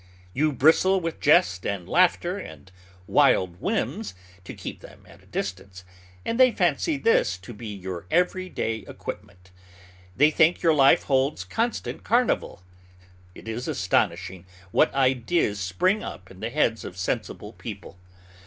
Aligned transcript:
You 0.33 0.51
bristle 0.51 0.99
with 0.99 1.19
jest 1.19 1.63
and 1.63 1.87
laughter 1.87 2.39
and 2.39 2.71
wild 3.05 3.61
whims, 3.61 4.15
to 4.45 4.55
keep 4.55 4.79
them 4.81 5.05
at 5.07 5.21
a 5.21 5.27
distance; 5.27 5.85
and 6.25 6.39
they 6.39 6.51
fancy 6.51 6.97
this 6.97 7.37
to 7.37 7.53
be 7.53 7.67
your 7.67 8.07
every 8.09 8.49
day 8.49 8.77
equipment. 8.87 9.51
They 10.15 10.31
think 10.31 10.63
your 10.63 10.73
life 10.73 11.03
holds 11.03 11.43
constant 11.43 12.03
carnival. 12.03 12.63
It 13.35 13.47
is 13.47 13.67
astonishing 13.67 14.47
what 14.71 14.91
ideas 14.95 15.59
spring 15.59 16.01
up 16.01 16.31
in 16.31 16.39
the 16.39 16.49
heads 16.49 16.83
of 16.83 16.97
sensible 16.97 17.53
people. 17.53 17.99